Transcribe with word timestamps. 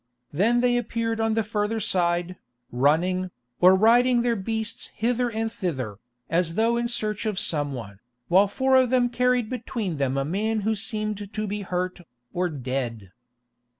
Then 0.33 0.61
they 0.61 0.77
appeared 0.77 1.19
on 1.19 1.35
the 1.35 1.43
further 1.43 1.79
side, 1.79 2.35
running, 2.71 3.29
or 3.59 3.75
riding 3.75 4.23
their 4.23 4.35
beasts 4.35 4.87
hither 4.95 5.29
and 5.29 5.51
thither, 5.51 5.99
as 6.27 6.55
though 6.55 6.75
in 6.75 6.87
search 6.87 7.27
of 7.27 7.37
some 7.37 7.71
one, 7.73 7.99
while 8.27 8.47
four 8.47 8.75
of 8.77 8.89
them 8.89 9.09
carried 9.09 9.47
between 9.47 9.97
them 9.97 10.17
a 10.17 10.25
man 10.25 10.61
who 10.61 10.73
seemed 10.73 11.31
to 11.31 11.45
be 11.45 11.61
hurt, 11.61 12.01
or 12.33 12.49
dead. 12.49 13.11